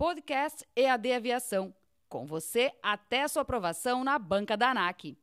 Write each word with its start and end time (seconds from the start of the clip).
Podcast 0.00 0.66
EAD 0.74 1.12
Aviação. 1.12 1.74
Com 2.08 2.24
você 2.24 2.72
até 2.82 3.28
sua 3.28 3.42
aprovação 3.42 4.02
na 4.02 4.18
banca 4.18 4.56
da 4.56 4.70
ANAC. 4.70 5.14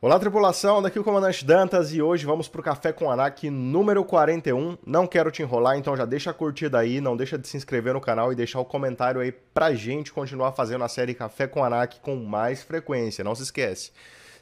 Olá, 0.00 0.18
tripulação, 0.18 0.80
daqui 0.80 0.98
o 0.98 1.04
comandante 1.04 1.44
Dantas 1.44 1.92
e 1.92 2.00
hoje 2.00 2.24
vamos 2.24 2.48
para 2.48 2.62
o 2.62 2.64
Café 2.64 2.90
com 2.90 3.10
ANAC 3.10 3.50
número 3.50 4.02
41. 4.02 4.78
Não 4.86 5.06
quero 5.06 5.30
te 5.30 5.42
enrolar, 5.42 5.76
então 5.76 5.94
já 5.94 6.06
deixa 6.06 6.30
a 6.30 6.32
curtida 6.32 6.78
aí, 6.78 7.02
não 7.02 7.18
deixa 7.18 7.36
de 7.36 7.46
se 7.46 7.58
inscrever 7.58 7.92
no 7.92 8.00
canal 8.00 8.32
e 8.32 8.34
deixar 8.34 8.60
o 8.60 8.64
comentário 8.64 9.20
aí 9.20 9.30
pra 9.30 9.74
gente 9.74 10.10
continuar 10.10 10.52
fazendo 10.52 10.84
a 10.84 10.88
série 10.88 11.12
Café 11.12 11.46
com 11.46 11.62
ANAC 11.62 12.00
com 12.00 12.16
mais 12.16 12.62
frequência, 12.62 13.22
não 13.22 13.34
se 13.34 13.42
esquece. 13.42 13.92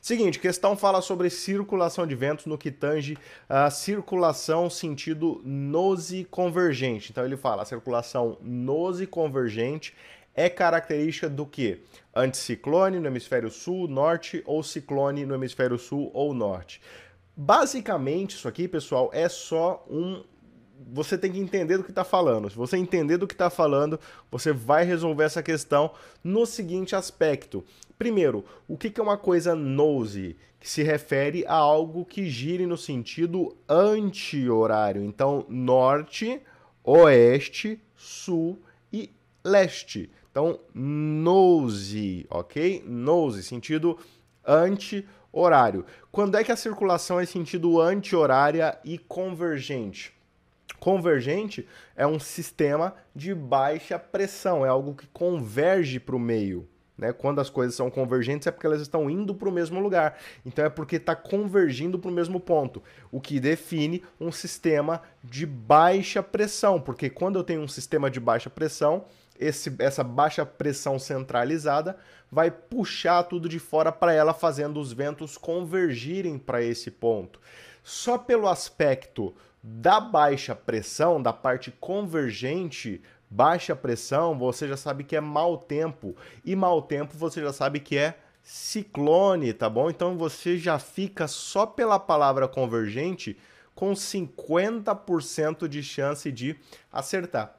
Seguinte, 0.07 0.39
questão 0.39 0.77
fala 0.77 1.03
sobre 1.03 1.29
circulação 1.29 2.07
de 2.07 2.15
ventos 2.15 2.47
no 2.47 2.57
que 2.57 2.71
tange 2.71 3.19
a 3.49 3.69
circulação 3.71 4.71
sentido 4.71 5.43
nose 5.45 6.25
convergente. 6.31 7.11
Então 7.11 7.25
ele 7.25 7.37
fala, 7.37 7.63
a 7.63 7.67
circulação 7.67 8.39
nose 8.41 9.05
convergente 9.05 9.93
é 10.33 10.49
característica 10.49 11.29
do 11.29 11.45
que? 11.45 11.83
Anticiclone 12.15 13.01
no 13.01 13.09
hemisfério 13.09 13.51
sul, 13.51 13.89
norte 13.89 14.45
ou 14.47 14.63
ciclone 14.63 15.27
no 15.27 15.35
hemisfério 15.35 15.77
sul 15.77 16.09
ou 16.15 16.33
norte. 16.33 16.81
Basicamente, 17.37 18.37
isso 18.37 18.47
aqui, 18.47 18.69
pessoal, 18.69 19.11
é 19.13 19.29
só 19.29 19.85
um 19.91 20.23
você 20.93 21.17
tem 21.17 21.33
que 21.33 21.39
entender 21.39 21.77
do 21.77 21.85
que 21.85 21.91
está 21.91 22.05
falando. 22.05 22.51
Se 22.51 22.57
você 22.57 22.77
entender 22.77 23.17
do 23.17 23.27
que 23.27 23.35
está 23.35 23.51
falando, 23.51 23.99
você 24.31 24.53
vai 24.53 24.85
resolver 24.85 25.25
essa 25.25 25.43
questão 25.43 25.91
no 26.23 26.47
seguinte 26.47 26.95
aspecto. 26.95 27.65
Primeiro, 27.99 28.45
o 28.69 28.77
que 28.77 28.99
é 28.99 29.03
uma 29.03 29.17
coisa 29.17 29.55
nose? 29.55 30.37
Que 30.61 30.69
se 30.69 30.83
refere 30.83 31.45
a 31.47 31.55
algo 31.55 32.05
que 32.05 32.29
gire 32.29 32.67
no 32.67 32.77
sentido 32.77 33.57
anti-horário. 33.69 35.03
Então, 35.03 35.45
norte, 35.49 36.41
oeste, 36.83 37.81
sul 37.95 38.59
e 38.93 39.11
leste. 39.45 40.11
Então, 40.31 40.59
nose, 40.75 42.27
ok? 42.29 42.83
Nose, 42.87 43.43
sentido 43.43 43.99
anti-horário. 44.47 45.85
Quando 46.13 46.37
é 46.37 46.45
que 46.45 46.53
a 46.53 46.57
circulação 46.57 47.19
é 47.19 47.27
sentido 47.27 47.81
anti-horária 47.81 48.79
e 48.85 48.99
convergente? 48.99 50.16
Convergente 50.87 51.67
é 51.97 52.07
um 52.07 52.21
sistema 52.21 52.95
de 53.13 53.35
baixa 53.35 53.99
pressão, 53.99 54.65
é 54.65 54.69
algo 54.69 54.95
que 54.95 55.09
converge 55.09 55.99
para 55.99 56.15
o 56.15 56.21
meio. 56.21 56.69
Né? 56.97 57.13
Quando 57.13 57.41
as 57.41 57.51
coisas 57.51 57.75
são 57.75 57.91
convergentes 57.91 58.47
é 58.47 58.53
porque 58.53 58.69
elas 58.69 58.81
estão 58.81 59.11
indo 59.11 59.35
para 59.35 59.49
o 59.49 59.53
mesmo 59.53 59.81
lugar. 59.81 60.17
Então 60.45 60.65
é 60.65 60.69
porque 60.69 60.95
está 60.95 61.17
convergindo 61.17 61.99
para 61.99 62.09
o 62.09 62.15
mesmo 62.15 62.39
ponto. 62.39 62.81
O 63.11 63.21
que 63.21 63.41
define 63.41 64.05
um 64.21 64.31
sistema 64.31 65.03
de 65.25 65.45
baixa 65.45 66.23
pressão. 66.23 66.81
Porque 66.81 67.11
quando 67.11 67.37
eu 67.37 67.43
tenho 67.43 67.63
um 67.63 67.69
sistema 67.69 68.09
de 68.09 68.21
baixa 68.21 68.49
pressão, 68.49 69.07
esse, 69.41 69.75
essa 69.81 70.05
baixa 70.05 70.47
pressão 70.47 71.01
centralizada 71.01 71.97
vai 72.31 72.49
puxar 72.49 73.25
tudo 73.25 73.49
de 73.49 73.59
fora 73.59 73.91
para 73.91 74.13
ela, 74.13 74.33
fazendo 74.33 74.79
os 74.79 74.93
ventos 74.93 75.37
convergirem 75.37 76.39
para 76.39 76.63
esse 76.63 76.93
ponto. 76.93 77.41
Só 77.83 78.17
pelo 78.17 78.47
aspecto 78.47 79.35
da 79.69 79.99
baixa 79.99 80.55
pressão, 80.55 81.21
da 81.21 81.33
parte 81.33 81.73
convergente, 81.73 83.03
baixa 83.29 83.75
pressão, 83.75 84.39
você 84.39 84.69
já 84.69 84.77
sabe 84.77 85.03
que 85.03 85.17
é 85.17 85.21
mau 85.21 85.59
tempo. 85.59 86.15
E 86.45 86.55
mau 86.55 86.81
tempo 86.81 87.17
você 87.17 87.41
já 87.41 87.53
sabe 87.53 87.81
que 87.81 87.99
é 87.99 88.17
ciclone, 88.45 89.53
tá 89.53 89.69
bom? 89.69 89.91
Então 89.91 90.17
você 90.17 90.57
já 90.57 90.79
fica 90.79 91.27
só 91.27 91.67
pela 91.67 91.99
palavra 91.99 92.47
convergente 92.47 93.37
com 93.75 93.93
50% 93.93 95.67
de 95.67 95.83
chance 95.83 96.31
de 96.31 96.57
acertar. 96.93 97.56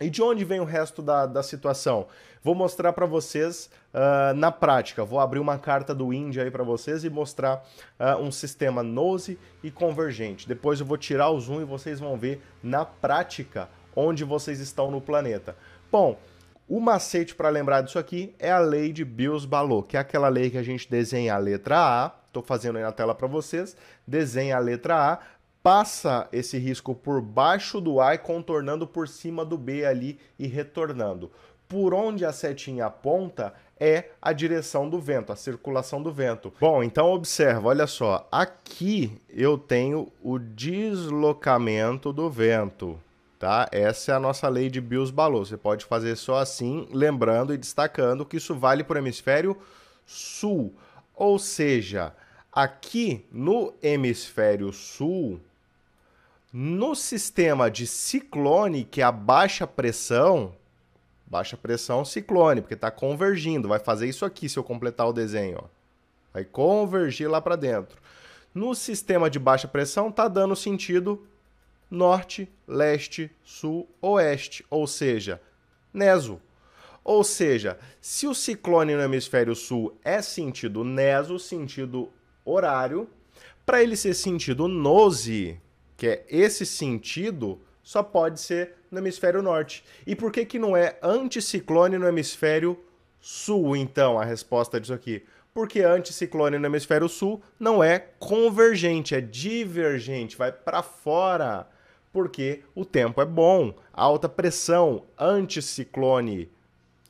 E 0.00 0.10
de 0.10 0.22
onde 0.22 0.44
vem 0.44 0.60
o 0.60 0.64
resto 0.64 1.00
da, 1.00 1.24
da 1.24 1.42
situação? 1.42 2.06
Vou 2.42 2.54
mostrar 2.54 2.92
para 2.92 3.06
vocês 3.06 3.70
uh, 3.94 4.34
na 4.34 4.50
prática. 4.50 5.04
Vou 5.04 5.20
abrir 5.20 5.38
uma 5.38 5.56
carta 5.56 5.94
do 5.94 6.12
Índia 6.12 6.42
aí 6.42 6.50
para 6.50 6.64
vocês 6.64 7.04
e 7.04 7.10
mostrar 7.10 7.64
uh, 7.98 8.20
um 8.20 8.32
sistema 8.32 8.82
nose 8.82 9.38
e 9.62 9.70
convergente. 9.70 10.48
Depois 10.48 10.80
eu 10.80 10.86
vou 10.86 10.98
tirar 10.98 11.30
o 11.30 11.40
zoom 11.40 11.60
e 11.60 11.64
vocês 11.64 12.00
vão 12.00 12.16
ver 12.16 12.42
na 12.62 12.84
prática 12.84 13.68
onde 13.94 14.24
vocês 14.24 14.58
estão 14.58 14.90
no 14.90 15.00
planeta. 15.00 15.56
Bom, 15.90 16.18
o 16.68 16.80
macete 16.80 17.34
para 17.34 17.48
lembrar 17.48 17.82
disso 17.82 17.98
aqui 17.98 18.34
é 18.38 18.50
a 18.50 18.58
lei 18.58 18.92
de 18.92 19.04
Bios-Balot, 19.04 19.86
que 19.86 19.96
é 19.96 20.00
aquela 20.00 20.28
lei 20.28 20.50
que 20.50 20.58
a 20.58 20.62
gente 20.62 20.90
desenha 20.90 21.34
a 21.34 21.38
letra 21.38 21.78
A, 21.78 22.12
estou 22.26 22.42
fazendo 22.42 22.76
aí 22.76 22.82
na 22.82 22.90
tela 22.90 23.14
para 23.14 23.28
vocês, 23.28 23.76
desenha 24.06 24.56
a 24.56 24.58
letra 24.58 25.12
A, 25.12 25.18
passa 25.64 26.28
esse 26.30 26.58
risco 26.58 26.94
por 26.94 27.22
baixo 27.22 27.80
do 27.80 27.98
A 27.98 28.14
e 28.14 28.18
contornando 28.18 28.86
por 28.86 29.08
cima 29.08 29.46
do 29.46 29.56
B 29.56 29.86
ali 29.86 30.18
e 30.38 30.46
retornando. 30.46 31.32
Por 31.66 31.94
onde 31.94 32.22
a 32.22 32.34
setinha 32.34 32.84
aponta 32.84 33.54
é 33.80 34.10
a 34.20 34.34
direção 34.34 34.90
do 34.90 35.00
vento, 35.00 35.32
a 35.32 35.36
circulação 35.36 36.02
do 36.02 36.12
vento. 36.12 36.52
Bom, 36.60 36.82
então 36.82 37.10
observa, 37.10 37.68
olha 37.68 37.86
só, 37.86 38.28
aqui 38.30 39.18
eu 39.30 39.56
tenho 39.56 40.12
o 40.22 40.38
deslocamento 40.38 42.12
do 42.12 42.28
vento, 42.28 43.00
tá? 43.38 43.66
Essa 43.72 44.12
é 44.12 44.14
a 44.14 44.20
nossa 44.20 44.46
lei 44.50 44.68
de 44.68 44.82
Bios-Balot. 44.82 45.48
Você 45.48 45.56
pode 45.56 45.86
fazer 45.86 46.14
só 46.16 46.40
assim, 46.40 46.86
lembrando 46.92 47.54
e 47.54 47.56
destacando 47.56 48.26
que 48.26 48.36
isso 48.36 48.54
vale 48.54 48.84
para 48.84 48.96
o 48.96 48.98
hemisfério 49.02 49.56
sul. 50.04 50.74
Ou 51.14 51.38
seja, 51.38 52.12
aqui 52.52 53.24
no 53.32 53.72
hemisfério 53.82 54.70
sul, 54.70 55.40
no 56.56 56.94
sistema 56.94 57.68
de 57.68 57.84
ciclone, 57.84 58.84
que 58.84 59.00
é 59.00 59.04
a 59.04 59.10
baixa 59.10 59.66
pressão, 59.66 60.54
baixa 61.26 61.56
pressão 61.56 62.04
ciclone, 62.04 62.60
porque 62.60 62.74
está 62.74 62.92
convergindo, 62.92 63.66
vai 63.66 63.80
fazer 63.80 64.08
isso 64.08 64.24
aqui 64.24 64.48
se 64.48 64.56
eu 64.56 64.62
completar 64.62 65.08
o 65.08 65.12
desenho, 65.12 65.58
ó. 65.60 65.64
vai 66.32 66.44
convergir 66.44 67.28
lá 67.28 67.40
para 67.40 67.56
dentro. 67.56 68.00
No 68.54 68.72
sistema 68.72 69.28
de 69.28 69.36
baixa 69.36 69.66
pressão 69.66 70.10
está 70.10 70.28
dando 70.28 70.54
sentido 70.54 71.26
norte, 71.90 72.48
leste, 72.68 73.32
sul, 73.42 73.88
oeste, 74.00 74.64
ou 74.70 74.86
seja, 74.86 75.42
neso. 75.92 76.40
Ou 77.02 77.24
seja, 77.24 77.80
se 78.00 78.28
o 78.28 78.34
ciclone 78.34 78.94
no 78.94 79.02
hemisfério 79.02 79.56
sul 79.56 79.98
é 80.04 80.22
sentido 80.22 80.84
neso, 80.84 81.36
sentido 81.36 82.12
horário, 82.44 83.10
para 83.66 83.82
ele 83.82 83.96
ser 83.96 84.14
sentido 84.14 84.68
nose, 84.68 85.60
que 85.96 86.06
é 86.06 86.24
esse 86.28 86.66
sentido, 86.66 87.60
só 87.82 88.02
pode 88.02 88.40
ser 88.40 88.74
no 88.90 88.98
hemisfério 88.98 89.42
norte. 89.42 89.84
E 90.06 90.16
por 90.16 90.32
que, 90.32 90.44
que 90.44 90.58
não 90.58 90.76
é 90.76 90.98
anticiclone 91.02 91.98
no 91.98 92.08
hemisfério 92.08 92.78
sul, 93.20 93.76
então, 93.76 94.18
a 94.18 94.24
resposta 94.24 94.80
disso 94.80 94.94
aqui? 94.94 95.22
Porque 95.52 95.82
anticiclone 95.82 96.58
no 96.58 96.66
hemisfério 96.66 97.08
sul 97.08 97.40
não 97.60 97.82
é 97.82 97.98
convergente, 98.18 99.14
é 99.14 99.20
divergente, 99.20 100.36
vai 100.36 100.50
para 100.50 100.82
fora. 100.82 101.68
Porque 102.12 102.62
o 102.74 102.84
tempo 102.84 103.20
é 103.20 103.24
bom, 103.24 103.74
alta 103.92 104.28
pressão, 104.28 105.04
anticiclone, 105.18 106.48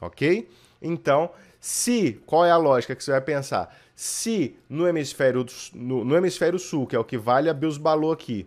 ok? 0.01 0.49
Então, 0.81 1.31
se, 1.61 2.21
qual 2.27 2.45
é 2.45 2.51
a 2.51 2.57
lógica 2.57 2.95
que 2.95 3.03
você 3.03 3.13
vai 3.13 3.21
pensar? 3.21 3.75
Se 3.95 4.57
no 4.69 4.87
hemisfério, 4.87 5.47
no, 5.73 6.05
no 6.05 6.17
hemisfério 6.17 6.59
sul, 6.59 6.87
que 6.87 6.97
é 6.97 6.99
o 6.99 7.05
que 7.05 7.17
vale 7.17 7.49
a 7.49 7.55
Bios-Balot 7.55 8.13
aqui, 8.13 8.47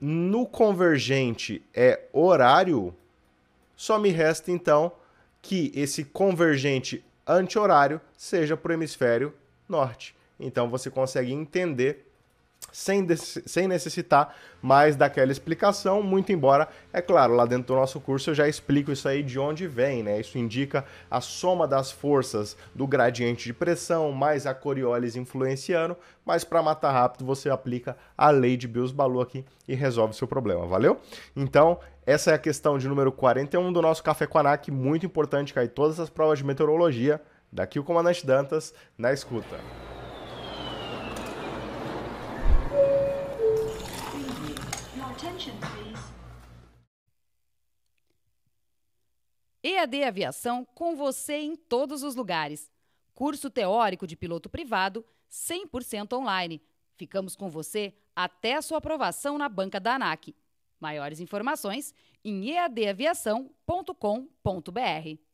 no 0.00 0.46
convergente 0.46 1.62
é 1.74 2.00
horário, 2.12 2.94
só 3.76 3.98
me 3.98 4.10
resta 4.10 4.50
então 4.50 4.92
que 5.42 5.72
esse 5.74 6.04
convergente 6.04 7.04
anti-horário 7.26 8.00
seja 8.16 8.56
para 8.56 8.70
o 8.70 8.74
hemisfério 8.74 9.34
norte. 9.68 10.14
Então 10.38 10.68
você 10.68 10.90
consegue 10.90 11.32
entender 11.32 12.07
sem, 12.72 13.06
sem 13.16 13.68
necessitar 13.68 14.34
mais 14.60 14.96
daquela 14.96 15.30
explicação, 15.30 16.02
muito 16.02 16.32
embora, 16.32 16.68
é 16.92 17.00
claro, 17.00 17.34
lá 17.34 17.46
dentro 17.46 17.68
do 17.68 17.74
nosso 17.74 18.00
curso 18.00 18.30
eu 18.30 18.34
já 18.34 18.48
explico 18.48 18.90
isso 18.90 19.08
aí 19.08 19.22
de 19.22 19.38
onde 19.38 19.66
vem, 19.66 20.02
né? 20.02 20.20
Isso 20.20 20.36
indica 20.36 20.84
a 21.10 21.20
soma 21.20 21.66
das 21.66 21.92
forças 21.92 22.56
do 22.74 22.86
gradiente 22.86 23.44
de 23.44 23.52
pressão 23.52 24.10
mais 24.12 24.46
a 24.46 24.54
Coriolis 24.54 25.16
influenciando, 25.16 25.96
mas 26.24 26.44
para 26.44 26.62
matar 26.62 26.92
rápido 26.92 27.24
você 27.24 27.48
aplica 27.48 27.96
a 28.16 28.30
lei 28.30 28.56
de 28.56 28.66
Bios-Balot 28.66 29.22
aqui 29.22 29.44
e 29.66 29.74
resolve 29.74 30.12
o 30.12 30.16
seu 30.16 30.26
problema, 30.26 30.66
valeu? 30.66 31.00
Então, 31.36 31.78
essa 32.04 32.30
é 32.30 32.34
a 32.34 32.38
questão 32.38 32.78
de 32.78 32.88
número 32.88 33.12
41 33.12 33.72
do 33.72 33.82
nosso 33.82 34.02
Café 34.02 34.26
com 34.26 34.38
Anac, 34.38 34.70
muito 34.70 35.06
importante 35.06 35.54
cair 35.54 35.68
todas 35.68 36.00
as 36.00 36.08
provas 36.08 36.38
de 36.38 36.44
meteorologia. 36.44 37.20
Daqui 37.50 37.78
o 37.78 37.84
comandante 37.84 38.26
Dantas 38.26 38.74
na 38.96 39.12
escuta. 39.12 39.56
EAD 49.62 50.04
Aviação 50.04 50.66
com 50.74 50.96
você 50.96 51.36
em 51.36 51.56
todos 51.56 52.02
os 52.02 52.14
lugares. 52.14 52.70
Curso 53.14 53.50
teórico 53.50 54.06
de 54.06 54.16
piloto 54.16 54.48
privado 54.48 55.04
100% 55.30 56.14
online. 56.14 56.62
Ficamos 56.96 57.36
com 57.36 57.48
você 57.48 57.94
até 58.14 58.54
a 58.54 58.62
sua 58.62 58.78
aprovação 58.78 59.38
na 59.38 59.48
banca 59.48 59.78
da 59.78 59.94
ANAC. 59.94 60.34
Maiores 60.80 61.20
informações 61.20 61.94
em 62.24 62.50
eadaviação.com.br. 62.50 65.27